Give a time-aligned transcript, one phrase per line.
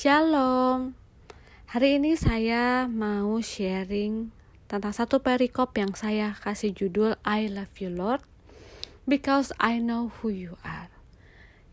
[0.00, 0.96] Shalom.
[1.76, 4.32] Hari ini saya mau sharing
[4.64, 8.24] tentang satu perikop yang saya kasih judul I love you Lord
[9.04, 10.88] because I know who you are.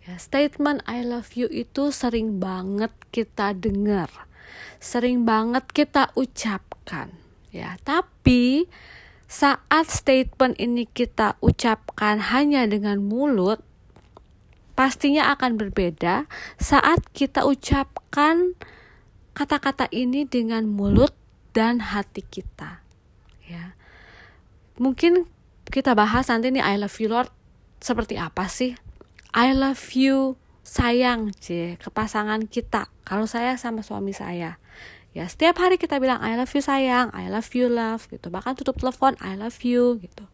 [0.03, 4.11] Ya, statement I love you itu sering banget kita dengar.
[4.83, 7.15] Sering banget kita ucapkan.
[7.55, 8.67] Ya, tapi
[9.31, 13.63] saat statement ini kita ucapkan hanya dengan mulut,
[14.77, 16.29] pastinya akan berbeda
[16.61, 18.53] saat kita ucapkan
[19.33, 21.17] kata-kata ini dengan mulut
[21.57, 22.85] dan hati kita.
[23.49, 23.73] Ya.
[24.77, 25.25] Mungkin
[25.73, 27.33] kita bahas nanti nih I love you Lord
[27.81, 28.77] seperti apa sih?
[29.33, 32.93] I love you sayang c ke pasangan kita.
[33.01, 34.61] Kalau saya sama suami saya.
[35.15, 38.05] Ya, setiap hari kita bilang I love you sayang, I love you love.
[38.11, 38.27] Gitu.
[38.29, 39.97] Bahkan tutup telepon I love you.
[39.97, 40.25] Gitu.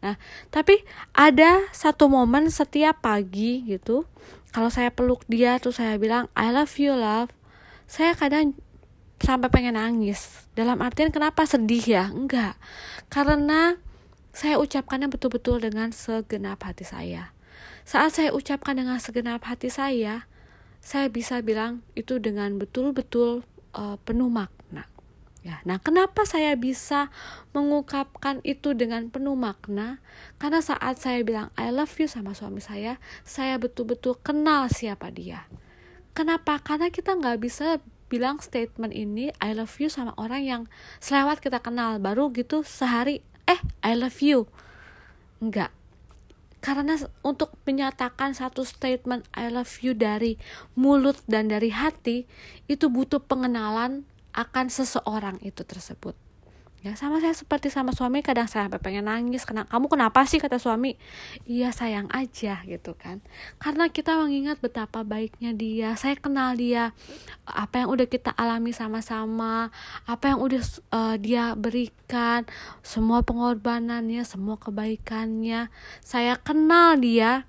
[0.00, 0.16] Nah,
[0.48, 0.80] tapi
[1.12, 4.08] ada satu momen setiap pagi gitu
[4.50, 7.30] kalau saya peluk dia tuh saya bilang I love you love
[7.86, 8.54] saya kadang
[9.20, 10.48] sampai pengen nangis.
[10.56, 11.44] Dalam artian kenapa?
[11.44, 12.04] Sedih ya?
[12.08, 12.56] Enggak.
[13.12, 13.76] Karena
[14.30, 17.34] saya ucapkannya betul-betul dengan segenap hati saya.
[17.84, 20.30] Saat saya ucapkan dengan segenap hati saya
[20.80, 24.86] saya bisa bilang itu dengan betul-betul uh, penuh makna
[25.40, 27.08] Ya, nah kenapa saya bisa
[27.56, 30.04] mengungkapkan itu dengan penuh makna?
[30.36, 35.48] Karena saat saya bilang I love you sama suami saya, saya betul-betul kenal siapa dia.
[36.12, 36.60] Kenapa?
[36.60, 37.80] Karena kita nggak bisa
[38.12, 40.62] bilang statement ini I love you sama orang yang
[41.00, 44.44] selewat kita kenal baru gitu sehari eh I love you.
[45.40, 45.72] Enggak.
[46.60, 50.36] Karena untuk menyatakan satu statement I love you dari
[50.76, 52.28] mulut dan dari hati
[52.68, 54.04] itu butuh pengenalan
[54.36, 56.14] akan seseorang itu tersebut
[56.80, 59.44] ya sama saya seperti sama suami kadang saya pengen nangis.
[59.44, 60.40] Karena kamu kenapa sih?
[60.40, 60.96] kata suami.
[61.44, 63.20] Iya sayang aja gitu kan.
[63.60, 65.92] Karena kita mengingat betapa baiknya dia.
[66.00, 66.96] Saya kenal dia
[67.44, 69.68] apa yang udah kita alami sama-sama
[70.08, 70.62] apa yang udah
[70.94, 72.48] uh, dia berikan
[72.80, 75.68] semua pengorbanannya semua kebaikannya.
[76.00, 77.44] Saya kenal dia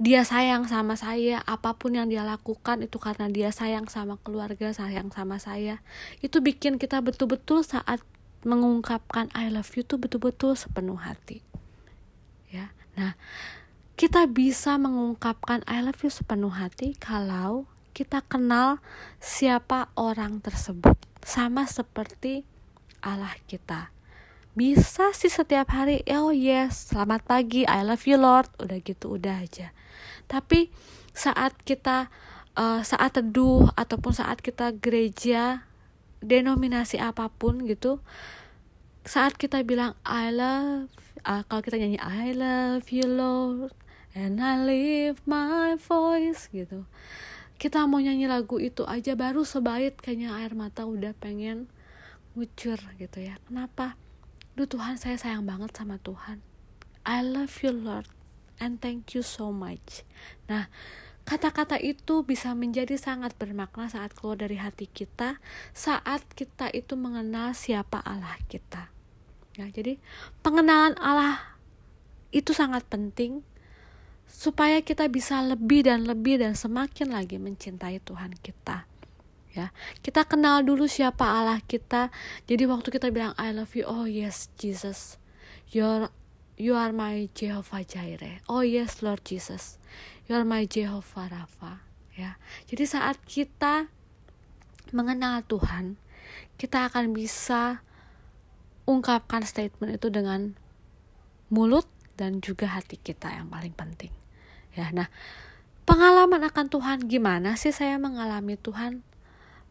[0.00, 4.72] dia sayang sama saya apa pun yang dia lakukan itu karena dia sayang sama keluarga
[4.72, 5.84] sayang sama saya.
[6.24, 8.00] Itu bikin kita betul-betul saat
[8.40, 11.44] mengungkapkan I love you tuh betul-betul sepenuh hati.
[12.48, 12.72] Ya.
[12.96, 13.12] Nah
[14.00, 18.80] kita bisa mengungkapkan I love you sepenuh hati kalau kita kenal
[19.20, 20.96] siapa orang tersebut.
[21.20, 22.48] Sama seperti
[23.04, 23.92] Allah kita
[24.50, 28.50] bisa sih setiap hari oh yes selamat pagi I love you Lord.
[28.58, 29.70] Udah gitu udah aja.
[30.26, 30.74] Tapi
[31.14, 32.10] saat kita
[32.58, 35.66] uh, saat teduh ataupun saat kita gereja
[36.20, 38.02] denominasi apa pun gitu
[39.06, 40.92] saat kita bilang I love
[41.24, 43.72] uh, kalau kita nyanyi I love you Lord
[44.12, 46.84] and I lift my voice gitu.
[47.60, 51.68] Kita mau nyanyi lagu itu aja baru sebait kayaknya air mata udah pengen
[52.34, 53.36] ngucur gitu ya.
[53.46, 53.96] Kenapa
[54.60, 56.44] Duh Tuhan saya sayang banget sama Tuhan.
[57.08, 58.04] I love you Lord
[58.60, 60.04] and thank you so much.
[60.52, 60.68] Nah
[61.24, 65.40] kata-kata itu bisa menjadi sangat bermakna saat keluar dari hati kita
[65.72, 68.92] saat kita itu mengenal siapa Allah kita.
[69.56, 69.96] Ya jadi
[70.44, 71.56] pengenalan Allah
[72.28, 73.40] itu sangat penting
[74.28, 78.89] supaya kita bisa lebih dan lebih dan semakin lagi mencintai Tuhan kita
[79.54, 79.74] ya.
[80.00, 82.10] Kita kenal dulu siapa Allah kita.
[82.46, 85.18] Jadi waktu kita bilang I love you oh yes Jesus.
[85.70, 86.10] You're
[86.60, 88.42] you are my Jehovah Jireh.
[88.46, 89.80] Oh yes Lord Jesus.
[90.28, 91.82] You are my Jehovah Rafa
[92.14, 92.36] ya.
[92.68, 93.90] Jadi saat kita
[94.90, 95.98] mengenal Tuhan
[96.60, 97.80] kita akan bisa
[98.84, 100.58] ungkapkan statement itu dengan
[101.48, 101.86] mulut
[102.18, 104.12] dan juga hati kita yang paling penting
[104.76, 104.92] ya.
[104.92, 105.08] Nah
[105.88, 107.72] pengalaman akan Tuhan gimana sih?
[107.72, 109.02] Saya mengalami Tuhan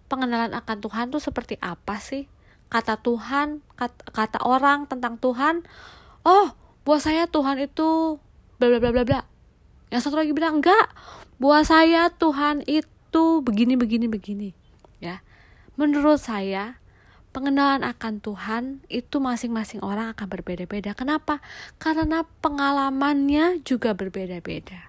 [0.10, 2.26] pengenalan akan Tuhan tuh seperti apa sih?
[2.68, 5.64] Kata Tuhan, kata, kata orang tentang Tuhan,
[6.26, 6.54] oh,
[6.84, 8.18] buat saya Tuhan itu
[8.58, 9.22] bla bla bla bla bla.
[9.94, 10.90] Yang satu lagi bilang enggak,
[11.38, 14.50] buat saya Tuhan itu begini begini begini.
[15.00, 15.22] Ya.
[15.80, 16.82] Menurut saya,
[17.32, 20.92] pengenalan akan Tuhan itu masing-masing orang akan berbeda-beda.
[20.94, 21.40] Kenapa?
[21.80, 24.89] Karena pengalamannya juga berbeda-beda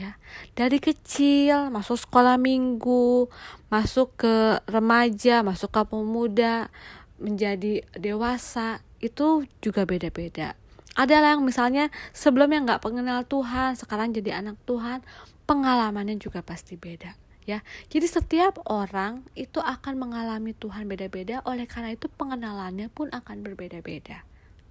[0.00, 0.16] ya.
[0.56, 3.28] Dari kecil masuk sekolah minggu
[3.68, 6.72] masuk ke remaja masuk ke pemuda
[7.20, 10.56] menjadi dewasa itu juga beda-beda.
[10.96, 15.04] Ada yang misalnya sebelumnya nggak pengenal Tuhan sekarang jadi anak Tuhan
[15.44, 17.14] pengalamannya juga pasti beda
[17.48, 17.60] ya.
[17.90, 24.24] Jadi setiap orang itu akan mengalami Tuhan beda-beda oleh karena itu pengenalannya pun akan berbeda-beda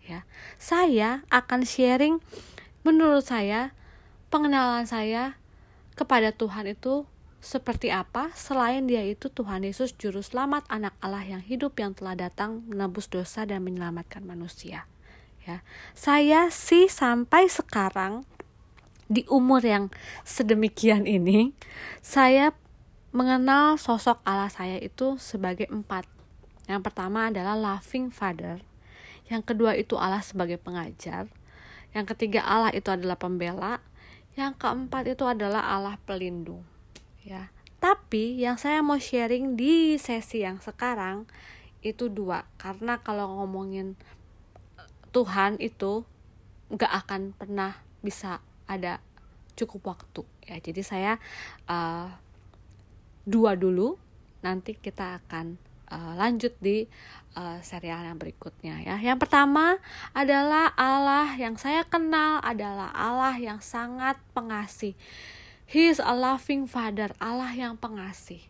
[0.05, 0.25] ya.
[0.57, 2.17] Saya akan sharing
[2.81, 3.75] menurut saya
[4.29, 5.35] pengenalan saya
[5.97, 7.09] kepada Tuhan itu
[7.41, 8.29] seperti apa?
[8.37, 13.09] Selain dia itu Tuhan Yesus juru selamat anak Allah yang hidup yang telah datang menebus
[13.09, 14.85] dosa dan menyelamatkan manusia.
[15.43, 15.65] Ya.
[15.97, 18.27] Saya sih sampai sekarang
[19.09, 19.89] di umur yang
[20.21, 21.57] sedemikian ini
[22.05, 22.53] saya
[23.09, 26.05] mengenal sosok Allah saya itu sebagai empat.
[26.69, 28.61] Yang pertama adalah loving father.
[29.25, 31.25] Yang kedua itu Allah sebagai pengajar.
[31.97, 33.81] Yang ketiga Allah itu adalah pembela
[34.39, 36.63] yang keempat itu adalah Allah pelindung
[37.27, 37.51] ya.
[37.79, 41.27] Tapi yang saya mau sharing di sesi yang sekarang
[41.83, 42.47] itu dua.
[42.59, 43.99] Karena kalau ngomongin
[44.79, 46.07] eh, Tuhan itu
[46.71, 49.03] nggak akan pernah bisa ada
[49.59, 50.55] cukup waktu ya.
[50.63, 51.19] Jadi saya
[51.67, 52.07] uh,
[53.27, 53.99] dua dulu
[54.39, 55.59] nanti kita akan
[55.91, 56.87] uh, lanjut di
[57.37, 58.95] uh, serial yang berikutnya ya.
[59.01, 59.77] Yang pertama
[60.15, 64.97] adalah Allah yang saya kenal adalah Allah yang sangat pengasih.
[65.69, 68.41] He is a loving father, Allah yang pengasih.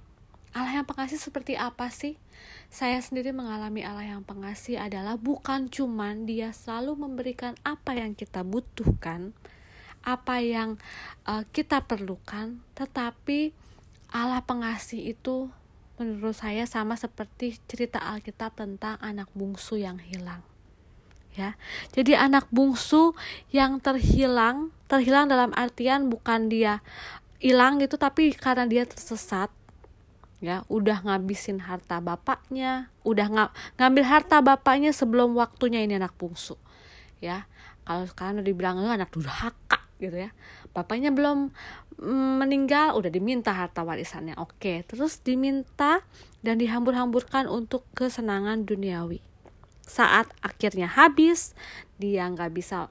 [0.56, 2.16] Allah yang pengasih seperti apa sih?
[2.72, 8.48] Saya sendiri mengalami Allah yang pengasih adalah bukan cuman dia selalu memberikan apa yang kita
[8.48, 9.36] butuhkan,
[10.02, 10.80] apa yang
[11.28, 13.52] uh, kita perlukan, tetapi
[14.10, 15.52] Allah pengasih itu
[16.00, 20.42] menurut saya sama seperti cerita Alkitab tentang anak bungsu yang hilang.
[21.36, 21.60] Ya.
[21.94, 23.14] Jadi anak bungsu
[23.54, 26.82] yang terhilang terhilang dalam artian bukan dia
[27.38, 29.54] hilang gitu tapi karena dia tersesat
[30.40, 33.40] ya udah ngabisin harta bapaknya udah ng
[33.76, 36.56] ngambil harta bapaknya sebelum waktunya ini anak bungsu
[37.20, 37.48] ya
[37.84, 40.32] kalau sekarang dibilang anak durhaka gitu ya
[40.72, 41.52] bapaknya belum
[42.00, 44.40] meninggal udah diminta harta warisannya.
[44.40, 46.00] Oke terus diminta
[46.40, 49.20] dan dihambur-hamburkan untuk kesenangan duniawi.
[49.84, 51.52] Saat akhirnya habis
[52.00, 52.88] dia nggak bisa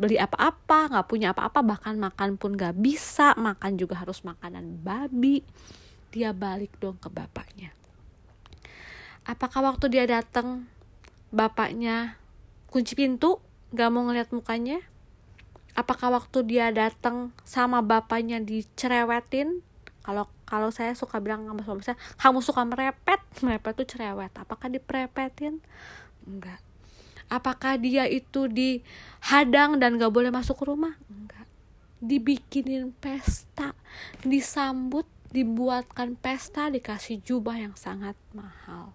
[0.00, 5.44] beli apa-apa nggak punya apa-apa bahkan makan pun nggak bisa makan juga harus makanan babi.
[6.08, 7.76] Dia balik dong ke bapaknya.
[9.28, 10.64] Apakah waktu dia datang
[11.28, 12.16] bapaknya
[12.72, 13.42] kunci pintu
[13.74, 14.80] nggak mau ngeliat mukanya
[15.74, 19.60] apakah waktu dia datang sama bapaknya dicerewetin?
[20.06, 23.20] Kalau kalau saya suka bilang sama suami saya kamu suka merepet?
[23.42, 24.30] Merepet tuh cerewet.
[24.38, 25.58] Apakah diperepetin
[26.24, 26.62] enggak.
[27.26, 30.94] Apakah dia itu dihadang dan gak boleh masuk ke rumah?
[31.08, 31.48] Enggak.
[31.98, 33.72] Dibikinin pesta
[34.22, 38.94] disambut dibuatkan pesta dikasih jubah yang sangat mahal.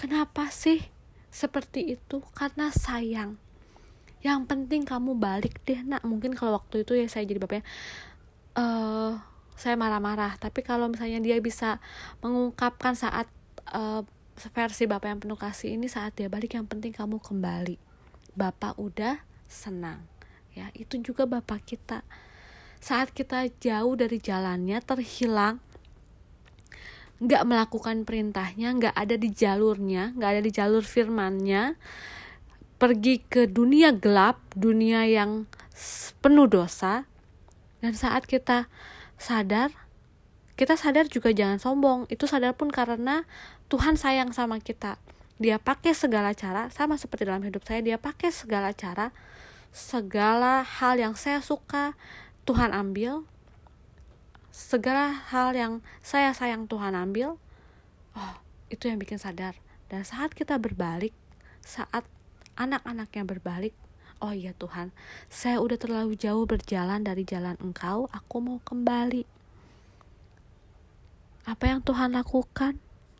[0.00, 0.80] Kenapa sih
[1.28, 2.24] seperti itu?
[2.32, 3.49] Karena sayang
[4.20, 6.04] yang penting kamu balik deh nak.
[6.04, 7.64] Mungkin kalau waktu itu ya saya jadi bapaknya
[8.56, 9.16] uh,
[9.56, 10.36] saya marah-marah.
[10.36, 11.80] Tapi kalau misalnya dia bisa
[12.20, 13.28] mengungkapkan saat
[13.72, 14.04] uh,
[14.52, 17.76] versi bapak yang penuh kasih ini saat dia balik yang penting kamu kembali.
[18.36, 20.04] Bapak udah senang.
[20.52, 22.04] Ya itu juga bapak kita.
[22.80, 25.60] Saat kita jauh dari jalannya terhilang
[27.20, 31.76] nggak melakukan perintahnya nggak ada di jalurnya nggak ada di jalur firmannya
[32.80, 35.44] pergi ke dunia gelap dunia yang
[36.24, 37.04] penuh dosa.
[37.84, 38.72] Dan saat kita
[39.20, 39.72] sadar
[40.56, 42.08] kita sadar juga jangan sombong.
[42.08, 43.24] Itu sadar pun karena
[43.68, 44.96] Tuhan sayang sama kita.
[45.40, 49.12] Dia pakai segala cara sama seperti dalam hidup saya dia pakai segala cara.
[49.72, 51.96] Segala hal yang saya suka
[52.44, 53.24] Tuhan ambil.
[54.52, 57.40] Segala hal yang saya sayang Tuhan ambil.
[58.12, 58.34] Oh
[58.68, 59.56] itu yang bikin sadar.
[59.88, 61.16] Dan saat kita berbalik
[61.64, 62.04] saat
[62.56, 63.74] anak-anaknya berbalik
[64.22, 64.90] oh iya Tuhan
[65.30, 69.40] saya udah terlalu jauh berjalan dari jalan engkau aku mau kembali
[71.50, 72.76] apa yang Tuhan lakukan?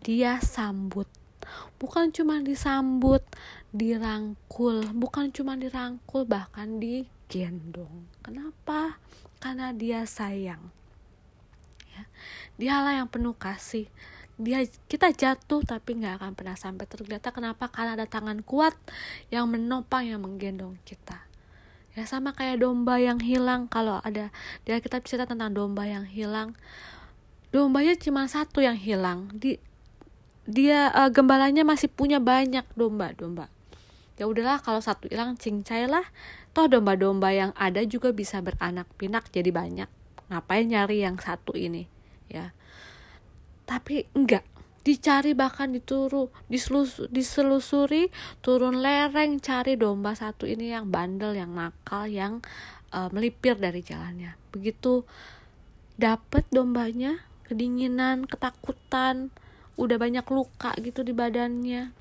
[0.07, 1.11] Dia sambut.
[1.83, 3.25] Bukan cuma disambut,
[3.75, 8.07] dirangkul, bukan cuma dirangkul, bahkan digendong.
[8.23, 9.01] Kenapa?
[9.43, 10.63] Karena dia sayang.
[11.91, 12.03] Ya.
[12.61, 13.91] Dialah yang penuh kasih.
[14.41, 16.89] Dia kita jatuh tapi nggak akan pernah sampai.
[16.89, 17.37] Tergeletak.
[17.37, 17.69] Kenapa?
[17.69, 18.73] Karena ada tangan kuat
[19.29, 21.29] yang menopang yang menggendong kita.
[21.93, 23.69] Ya sama kayak domba yang hilang.
[23.69, 24.33] Kalau ada
[24.65, 26.57] dia kita cerita tentang domba yang hilang.
[27.53, 29.29] Dombanya cuma satu yang hilang.
[29.37, 29.61] Di
[30.49, 33.53] dia uh, gembalanya masih punya banyak domba-domba
[34.21, 36.05] ya udahlah kalau satu hilang cincai lah.
[36.53, 39.89] Toh domba-domba yang ada juga bisa beranak pinak jadi banyak.
[40.29, 41.89] Ngapain nyari yang satu ini?
[42.29, 42.53] Ya
[43.71, 44.43] tapi enggak.
[44.83, 48.11] Dicari bahkan dituru diselus, diselusuri
[48.43, 52.43] turun lereng cari domba satu ini yang bandel yang nakal yang
[52.91, 54.35] uh, melipir dari jalannya.
[54.51, 55.07] Begitu
[56.01, 59.31] dapet dombanya kedinginan ketakutan
[59.79, 61.95] udah banyak luka gitu di badannya.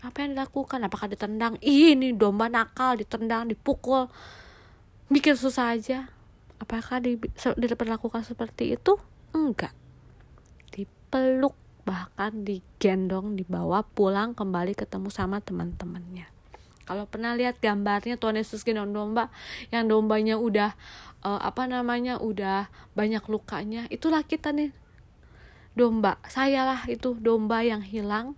[0.00, 0.78] Apa yang dilakukan?
[0.86, 1.58] Apakah ditendang?
[1.60, 4.08] Ini domba nakal ditendang dipukul.
[5.10, 6.08] Bikin susah aja.
[6.62, 7.18] Apakah di,
[7.58, 8.94] diperlakukan seperti itu?
[9.34, 9.81] Enggak
[11.12, 11.52] dipeluk
[11.84, 16.24] bahkan digendong dibawa pulang kembali ketemu sama teman-temannya.
[16.88, 19.28] Kalau pernah lihat gambarnya Tuhan Yesus gendong domba
[19.68, 20.72] yang dombanya udah
[21.20, 24.72] uh, apa namanya udah banyak lukanya itulah kita nih.
[25.76, 28.32] Domba saya lah itu domba yang hilang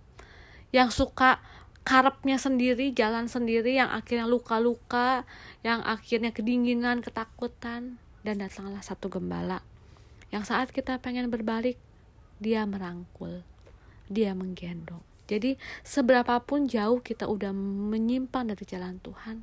[0.75, 1.39] yang suka
[1.87, 5.23] karepnya sendiri jalan sendiri yang akhirnya luka-luka
[5.63, 9.63] yang akhirnya kedinginan ketakutan dan datanglah satu gembala.
[10.27, 11.79] Yang saat kita pengen berbalik
[12.39, 13.41] dia merangkul,
[14.11, 15.01] dia menggendong.
[15.25, 19.41] Jadi seberapapun jauh kita udah menyimpang dari jalan Tuhan,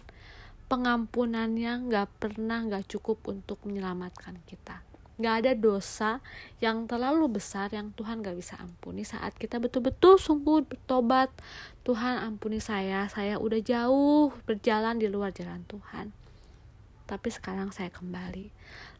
[0.70, 4.86] pengampunannya nggak pernah nggak cukup untuk menyelamatkan kita.
[5.18, 6.10] Nggak ada dosa
[6.62, 11.28] yang terlalu besar yang Tuhan nggak bisa ampuni saat kita betul-betul sungguh bertobat.
[11.82, 16.21] Tuhan ampuni saya, saya udah jauh berjalan di luar jalan Tuhan.
[17.12, 18.48] Tapi sekarang saya kembali.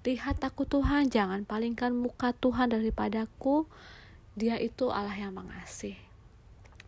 [0.05, 3.65] Lihat aku Tuhan, jangan palingkan muka Tuhan daripadaku.
[4.37, 5.97] Dia itu Allah yang mengasih.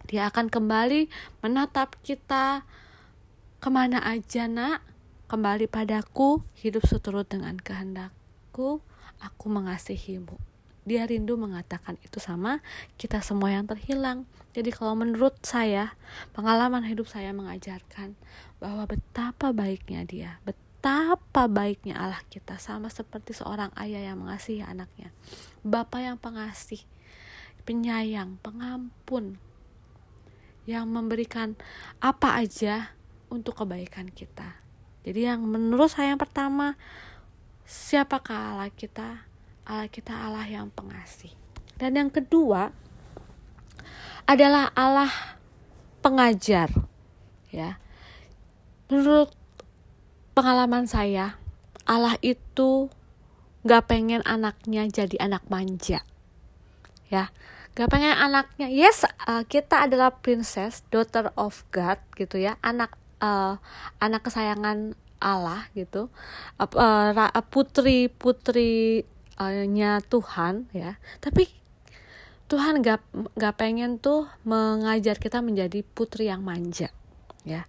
[0.04, 1.08] Dia akan kembali
[1.40, 2.68] menatap kita
[3.56, 4.84] ke mana aja nak.
[5.24, 8.84] Kembali padaku, hidup seturut dengan kehendakku,
[9.16, 10.36] aku mengasihimu.
[10.84, 12.60] Dia rindu mengatakan itu sama
[13.00, 14.28] kita semua yang terhilang.
[14.52, 15.96] Jadi kalau menurut saya,
[16.36, 18.12] pengalaman hidup saya mengajarkan
[18.60, 24.60] bahwa betapa baiknya dia, betapa betapa baiknya Allah kita sama seperti seorang ayah yang mengasihi
[24.60, 25.16] anaknya.
[25.64, 26.84] Bapak yang pengasih
[27.64, 29.40] penyayang pengampun
[30.68, 31.56] yang memberikan
[32.04, 32.92] apa aja
[33.32, 34.60] untuk kebaikan kita.
[35.08, 36.76] Jadi yang menurut saya yang pertama
[37.64, 39.24] siapakah Allah kita?
[39.64, 41.32] Allah kita Allah yang pengasih.
[41.80, 42.76] Dan yang kedua
[44.28, 45.08] adalah Allah
[46.04, 46.68] pengajar
[47.48, 47.80] ya.
[48.92, 49.43] Menurut
[50.34, 51.38] pengalaman saya,
[51.86, 52.90] Allah itu
[53.64, 56.02] gak pengen anaknya jadi anak manja.
[57.08, 57.30] Ya,
[57.78, 63.62] gak pengen anaknya, yes, uh, kita adalah princess, daughter of God gitu ya, anak uh,
[64.02, 66.10] anak kesayangan Allah gitu,
[66.58, 70.98] uh, uh, putri putrinya Tuhan ya.
[71.22, 71.48] Tapi
[72.50, 73.00] Tuhan gak
[73.38, 76.92] gak pengen tuh mengajar kita menjadi putri yang manja
[77.46, 77.64] ya.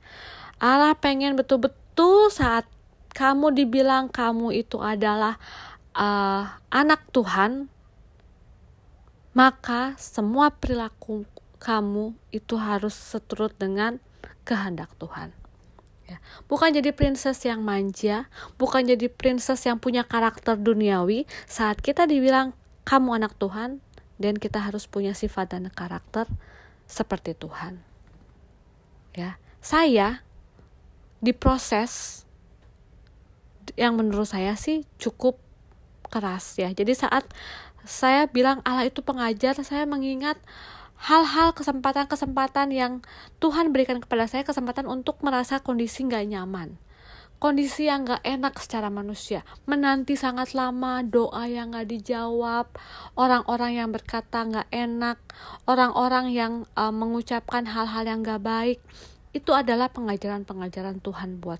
[0.59, 2.67] Allah pengen betul-betul itu saat
[3.15, 5.39] kamu dibilang kamu itu adalah
[5.95, 7.71] uh, anak Tuhan,
[9.31, 11.23] maka semua perilaku
[11.63, 14.03] kamu itu harus seturut dengan
[14.43, 15.31] kehendak Tuhan.
[16.11, 16.19] Ya.
[16.51, 18.27] Bukan jadi princess yang manja,
[18.59, 21.23] bukan jadi princess yang punya karakter duniawi.
[21.47, 22.51] Saat kita dibilang
[22.83, 23.79] kamu anak Tuhan,
[24.19, 26.27] dan kita harus punya sifat dan karakter
[26.91, 27.79] seperti Tuhan.
[29.15, 30.27] Ya, saya
[31.25, 32.23] diproses
[33.73, 35.41] yang menurut saya sih cukup
[36.13, 36.69] keras ya.
[36.69, 37.25] Jadi saat
[37.85, 40.37] saya bilang Allah itu pengajar, saya mengingat
[40.95, 42.93] hal-hal kesempatan-kesempatan yang
[43.41, 46.77] Tuhan berikan kepada saya kesempatan untuk merasa kondisi nggak nyaman
[47.35, 52.71] kondisi yang gak enak secara manusia, menanti sangat lama, doa yang gak dijawab,
[53.19, 55.19] orang-orang yang berkata gak enak,
[55.67, 58.79] orang-orang yang uh, mengucapkan hal-hal yang gak baik,
[59.35, 61.59] itu adalah pengajaran-pengajaran Tuhan buat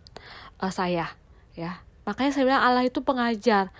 [0.63, 1.11] uh, saya
[1.59, 1.83] ya.
[2.07, 3.75] Makanya saya bilang Allah itu pengajar.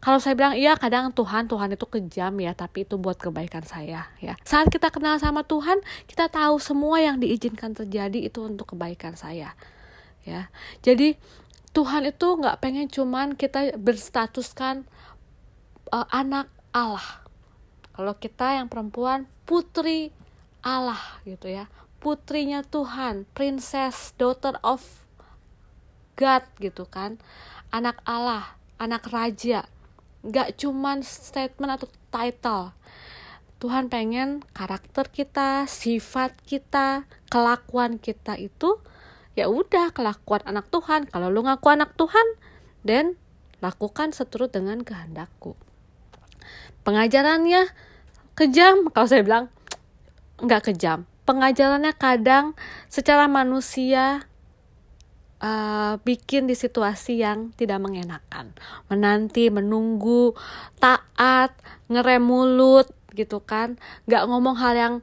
[0.00, 4.08] Kalau saya bilang iya kadang Tuhan Tuhan itu kejam ya tapi itu buat kebaikan saya
[4.22, 4.38] ya.
[4.46, 9.52] Saat kita kenal sama Tuhan kita tahu semua yang diizinkan terjadi itu untuk kebaikan saya
[10.24, 10.48] ya.
[10.80, 11.18] Jadi
[11.74, 14.86] Tuhan itu nggak pengen cuman kita berstatuskan
[15.90, 17.26] uh, anak Allah.
[17.92, 20.14] Kalau kita yang perempuan putri
[20.64, 21.68] Allah gitu ya
[22.00, 24.82] putrinya Tuhan, princess, daughter of
[26.16, 27.20] God gitu kan.
[27.70, 29.68] Anak Allah, anak raja.
[30.26, 32.72] Gak cuman statement atau title.
[33.60, 38.80] Tuhan pengen karakter kita, sifat kita, kelakuan kita itu
[39.36, 41.06] ya udah kelakuan anak Tuhan.
[41.12, 42.24] Kalau lu ngaku anak Tuhan,
[42.82, 43.16] dan
[43.60, 45.56] lakukan seturut dengan kehendakku.
[46.80, 47.68] Pengajarannya
[48.32, 49.52] kejam, kalau saya bilang
[50.40, 52.58] nggak kejam, pengajarannya kadang
[52.90, 54.26] secara manusia
[55.38, 58.50] uh, bikin di situasi yang tidak mengenakan.
[58.90, 60.34] Menanti, menunggu,
[60.82, 61.54] taat,
[61.86, 63.78] ngerem mulut gitu kan.
[64.10, 64.94] Gak ngomong hal yang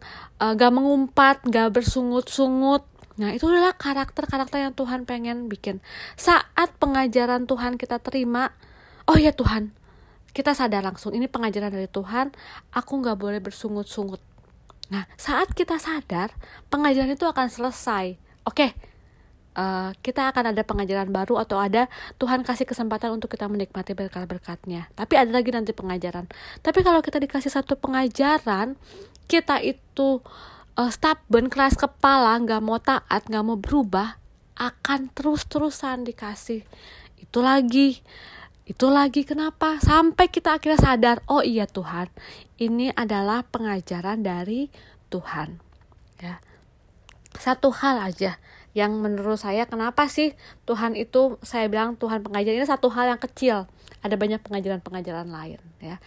[0.43, 2.83] uh, gak mengumpat, gak bersungut-sungut.
[3.15, 5.79] Nah itu adalah karakter-karakter yang Tuhan pengen bikin.
[6.19, 8.51] Saat pengajaran Tuhan kita terima,
[9.07, 9.71] oh ya Tuhan,
[10.35, 12.35] kita sadar langsung ini pengajaran dari Tuhan,
[12.75, 14.19] aku gak boleh bersungut-sungut
[14.87, 16.31] Nah, saat kita sadar,
[16.71, 18.15] pengajaran itu akan selesai.
[18.47, 18.71] Oke,
[19.57, 24.87] uh, kita akan ada pengajaran baru atau ada Tuhan kasih kesempatan untuk kita menikmati berkat-berkatnya.
[24.95, 26.31] Tapi ada lagi nanti pengajaran.
[26.63, 28.79] Tapi kalau kita dikasih satu pengajaran,
[29.27, 30.23] kita itu
[30.79, 34.21] uh, stubborn, keras kepala, nggak mau taat, nggak mau berubah,
[34.55, 36.65] akan terus-terusan dikasih
[37.17, 38.01] itu lagi
[38.67, 39.79] itu lagi kenapa?
[39.79, 42.11] Sampai kita akhirnya sadar oh iya Tuhan
[42.59, 44.67] ini adalah pengajaran dari
[45.07, 45.63] Tuhan.
[46.19, 46.43] Ya.
[47.39, 48.35] Satu hal aja
[48.75, 50.35] yang menurut saya kenapa sih
[50.67, 53.71] Tuhan itu saya bilang Tuhan pengajar ini satu hal yang kecil.
[54.03, 55.97] Ada banyak pengajaran-pengajaran lain ya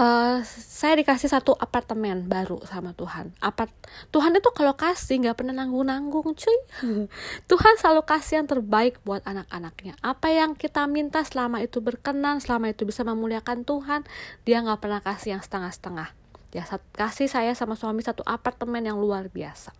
[0.00, 3.36] uh, saya dikasih satu apartemen baru sama Tuhan.
[3.44, 3.70] Apart
[4.08, 6.58] Tuhan itu kalau kasih nggak pernah nanggung-nanggung cuy.
[7.50, 10.00] Tuhan selalu kasih yang terbaik buat anak-anaknya.
[10.00, 14.08] Apa yang kita minta selama itu berkenan selama itu bisa memuliakan Tuhan
[14.48, 16.16] dia nggak pernah kasih yang setengah-setengah.
[16.50, 16.66] Ya
[16.98, 19.70] kasih saya sama suami satu apartemen yang luar biasa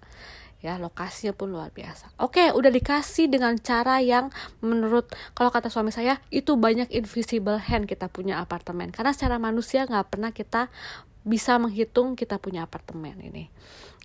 [0.61, 2.12] ya lokasinya pun luar biasa.
[2.21, 4.29] Oke udah dikasih dengan cara yang
[4.61, 8.93] menurut kalau kata suami saya itu banyak invisible hand kita punya apartemen.
[8.93, 10.69] Karena secara manusia nggak pernah kita
[11.25, 13.49] bisa menghitung kita punya apartemen ini.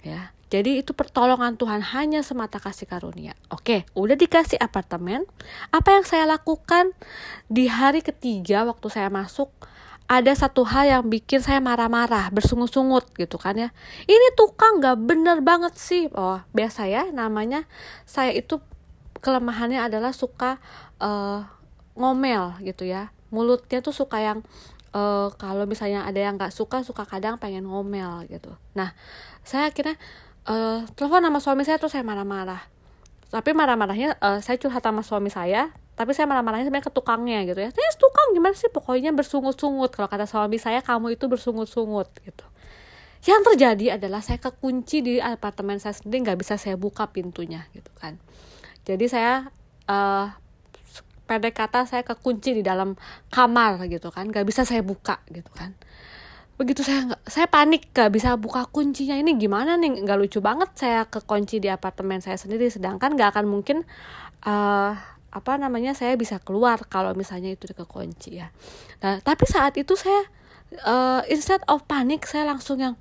[0.04, 3.36] Ya jadi itu pertolongan Tuhan hanya semata kasih karunia.
[3.52, 5.28] Oke udah dikasih apartemen.
[5.76, 6.96] Apa yang saya lakukan
[7.52, 9.52] di hari ketiga waktu saya masuk
[10.06, 13.70] ada satu hal yang bikin saya marah-marah, bersungut-sungut gitu kan ya.
[14.06, 16.06] Ini tukang gak bener banget sih.
[16.14, 17.66] Oh, biasa ya namanya
[18.06, 18.62] saya itu
[19.26, 20.62] kelemahannya adalah suka
[21.02, 21.42] uh,
[21.98, 23.10] ngomel gitu ya.
[23.34, 24.46] Mulutnya tuh suka yang
[24.94, 28.54] uh, kalau misalnya ada yang gak suka, suka kadang pengen ngomel gitu.
[28.78, 28.94] Nah,
[29.42, 29.98] saya akhirnya
[30.46, 32.62] uh, telepon sama suami saya terus saya marah-marah.
[33.34, 37.60] Tapi marah-marahnya uh, saya curhat sama suami saya, tapi saya marah-marahnya sebenarnya ke tukangnya gitu
[37.64, 37.72] ya.
[37.72, 38.68] Terus tukang gimana sih?
[38.68, 39.96] Pokoknya bersungut-sungut.
[39.96, 42.46] Kalau kata suami saya kamu itu bersungut-sungut gitu.
[43.26, 47.90] Yang terjadi adalah saya kekunci di apartemen saya sendiri nggak bisa saya buka pintunya gitu
[47.96, 48.20] kan.
[48.84, 49.48] Jadi saya
[49.88, 50.28] uh,
[51.26, 53.00] pendek kata saya kekunci di dalam
[53.32, 54.28] kamar gitu kan.
[54.28, 55.74] Nggak bisa saya buka gitu kan.
[56.60, 59.16] Begitu saya nggak saya panik gak bisa buka kuncinya.
[59.16, 60.04] Ini gimana nih?
[60.04, 62.68] Nggak lucu banget saya kekunci di apartemen saya sendiri.
[62.68, 63.88] Sedangkan nggak akan mungkin
[64.44, 68.56] uh, apa namanya saya bisa keluar kalau misalnya itu kekunci ya
[69.04, 70.24] nah tapi saat itu saya
[70.88, 72.96] uh, instead of panik saya langsung yang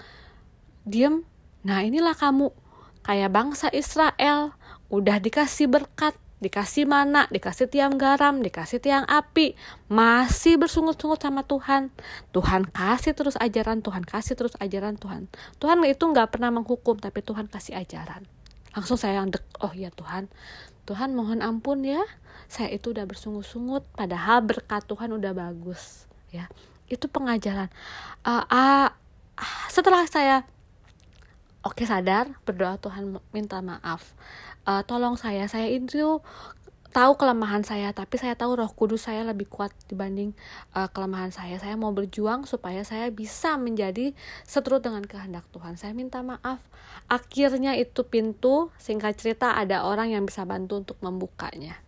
[0.83, 1.23] diem
[1.63, 2.51] nah inilah kamu
[3.07, 4.59] kayak bangsa Israel
[4.91, 9.57] udah dikasih berkat dikasih mana, dikasih tiang garam, dikasih tiang api,
[9.89, 11.89] masih bersungut-sungut sama Tuhan.
[12.37, 15.33] Tuhan kasih terus ajaran, Tuhan kasih terus ajaran Tuhan.
[15.57, 18.29] Tuhan itu nggak pernah menghukum, tapi Tuhan kasih ajaran.
[18.77, 20.29] Langsung saya yang dek, oh ya Tuhan,
[20.85, 22.05] Tuhan mohon ampun ya,
[22.49, 26.49] saya itu udah bersungut-sungut padahal berkat Tuhan udah bagus ya.
[26.89, 27.73] Itu pengajaran.
[28.21, 28.89] Uh, uh,
[29.73, 30.45] setelah saya
[31.65, 34.13] oke okay, sadar berdoa Tuhan minta maaf.
[34.65, 36.21] Uh, tolong saya saya itu
[36.95, 40.31] tahu kelemahan saya tapi saya tahu Roh Kudus saya lebih kuat dibanding
[40.79, 41.59] uh, kelemahan saya.
[41.59, 44.15] Saya mau berjuang supaya saya bisa menjadi
[44.47, 45.75] seturut dengan kehendak Tuhan.
[45.75, 46.63] Saya minta maaf.
[47.11, 51.83] Akhirnya itu pintu singkat cerita ada orang yang bisa bantu untuk membukanya.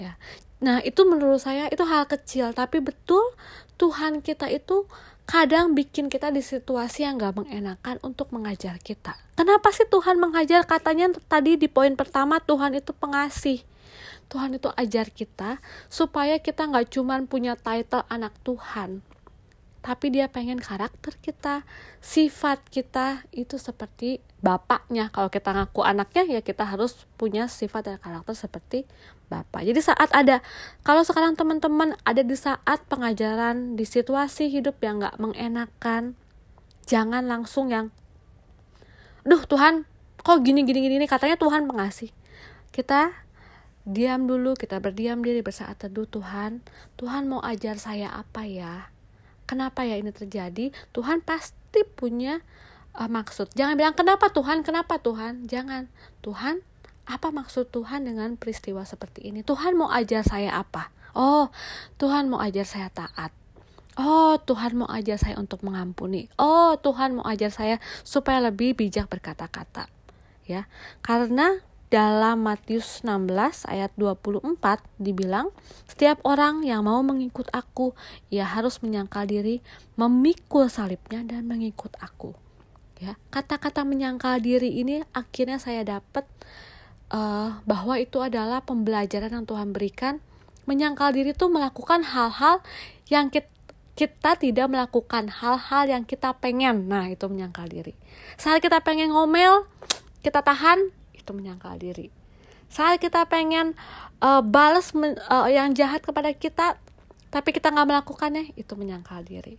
[0.00, 0.16] Ya.
[0.64, 3.36] Nah itu menurut saya itu hal kecil tapi betul
[3.76, 4.88] Tuhan kita itu
[5.28, 9.18] kadang bikin kita di situasi yang gak mengenakan untuk mengajar kita.
[9.34, 10.64] Kenapa sih Tuhan mengajar?
[10.64, 13.60] Katanya tadi di poin pertama Tuhan itu pengasih
[14.26, 19.06] Tuhan itu ajar kita supaya kita nggak cuman punya title anak Tuhan
[19.86, 21.62] tapi dia pengen karakter kita,
[22.02, 25.14] sifat kita itu seperti bapaknya.
[25.14, 28.82] Kalau kita ngaku anaknya ya kita harus punya sifat dan karakter seperti
[29.30, 29.62] bapak.
[29.62, 30.42] Jadi saat ada,
[30.82, 36.18] kalau sekarang teman-teman ada di saat pengajaran di situasi hidup yang nggak mengenakan,
[36.90, 37.94] jangan langsung yang,
[39.22, 39.86] duh Tuhan,
[40.18, 42.10] kok gini gini gini katanya Tuhan pengasih.
[42.74, 43.14] Kita
[43.86, 46.60] diam dulu, kita berdiam diri bersaat teduh Tuhan.
[46.98, 48.90] Tuhan mau ajar saya apa ya?
[49.46, 52.42] kenapa ya ini terjadi Tuhan pasti punya
[52.98, 55.88] uh, maksud jangan bilang kenapa Tuhan kenapa Tuhan jangan
[56.20, 56.60] Tuhan
[57.06, 61.48] apa maksud Tuhan dengan peristiwa seperti ini Tuhan mau ajar saya apa oh
[61.96, 63.32] Tuhan mau ajar saya taat
[63.96, 66.28] Oh, Tuhan mau ajar saya untuk mengampuni.
[66.36, 69.88] Oh, Tuhan mau ajar saya supaya lebih bijak berkata-kata.
[70.44, 70.68] Ya.
[71.00, 74.58] Karena dalam Matius 16 ayat 24
[74.98, 75.54] dibilang,
[75.86, 77.94] setiap orang yang mau mengikut aku,
[78.26, 79.62] ia harus menyangkal diri,
[79.94, 82.34] memikul salibnya dan mengikut aku.
[82.96, 86.24] Ya, kata-kata menyangkal diri ini akhirnya saya dapat
[87.12, 90.18] uh, bahwa itu adalah pembelajaran yang Tuhan berikan.
[90.66, 92.64] Menyangkal diri itu melakukan hal-hal
[93.06, 93.52] yang kita
[93.96, 96.84] kita tidak melakukan hal-hal yang kita pengen.
[96.84, 97.96] Nah, itu menyangkal diri.
[98.36, 99.64] Saat kita pengen ngomel,
[100.20, 100.92] kita tahan,
[101.26, 102.14] itu menyangkal diri.
[102.70, 103.74] Saat kita pengen
[104.22, 106.78] uh, balas uh, yang jahat kepada kita
[107.34, 109.58] tapi kita nggak melakukannya itu menyangkal diri.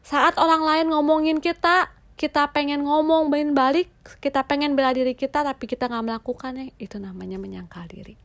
[0.00, 3.92] Saat orang lain ngomongin kita kita pengen ngomong main balik
[4.24, 8.16] kita pengen bela diri kita tapi kita nggak melakukannya itu namanya menyangkal diri.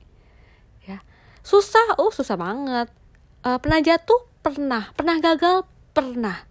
[0.87, 1.03] Ya.
[1.43, 2.87] Susah oh susah banget.
[3.43, 4.23] Uh, pernah jatuh?
[4.39, 4.95] Pernah.
[4.95, 5.67] Pernah gagal?
[5.91, 6.47] Pernah.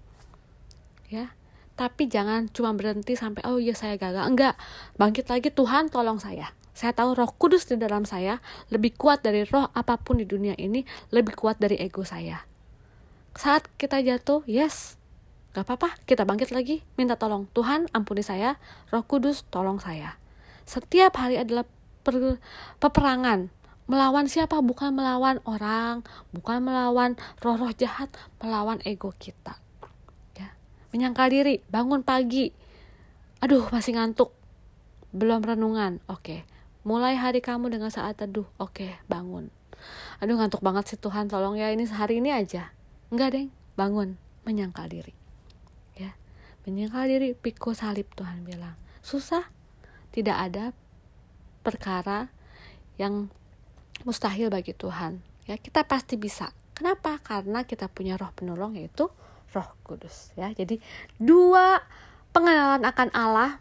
[1.08, 1.32] Ya
[1.78, 4.58] tapi jangan cuma berhenti sampai oh iya saya gagal enggak
[4.98, 8.38] bangkit lagi Tuhan tolong saya saya tahu roh kudus di dalam saya
[8.70, 12.46] lebih kuat dari roh apa pun di dunia ini, lebih kuat dari ego saya.
[13.34, 14.94] Saat kita jatuh, yes,
[15.58, 17.50] gak apa-apa, kita bangkit lagi, minta tolong.
[17.50, 18.62] Tuhan ampuni saya,
[18.94, 20.22] roh kudus tolong saya.
[20.70, 21.66] Setiap hari adalah
[22.06, 22.38] per,
[22.78, 23.50] peperangan.
[23.90, 24.62] Melawan siapa?
[24.62, 29.58] Bukan melawan orang, bukan melawan roh-roh jahat, melawan ego kita.
[30.88, 30.96] Ya.
[30.96, 32.52] Menyangkal diri, bangun pagi.
[33.44, 34.32] Aduh, masih ngantuk.
[35.12, 36.00] Belum renungan.
[36.08, 36.48] Oke.
[36.88, 38.48] Mulai hari kamu dengan saat teduh.
[38.56, 39.52] Oke, bangun.
[40.18, 42.74] Aduh ngantuk banget sih Tuhan, tolong ya ini sehari ini aja.
[43.14, 43.46] Enggak deh,
[43.78, 45.14] bangun, menyangkal diri.
[45.94, 46.14] Ya,
[46.66, 48.74] menyangkal diri, pikul salib Tuhan bilang.
[49.00, 49.46] Susah,
[50.10, 50.64] tidak ada
[51.62, 52.28] perkara
[52.98, 53.30] yang
[54.02, 55.22] mustahil bagi Tuhan.
[55.46, 56.50] Ya, kita pasti bisa.
[56.74, 57.18] Kenapa?
[57.22, 59.10] Karena kita punya roh penolong yaitu
[59.54, 60.52] Roh Kudus ya.
[60.52, 60.80] Jadi
[61.16, 61.80] dua
[62.32, 63.60] pengenalan akan Allah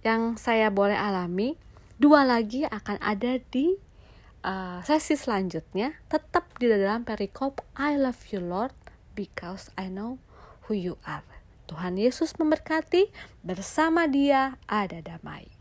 [0.00, 1.60] yang saya boleh alami
[2.00, 3.76] dua lagi akan ada di
[4.44, 5.96] uh, sesi selanjutnya.
[6.08, 8.72] Tetap di dalam perikop I love you Lord
[9.12, 10.16] because I know
[10.68, 11.26] who you are.
[11.68, 13.14] Tuhan Yesus memberkati
[13.46, 15.59] bersama dia ada damai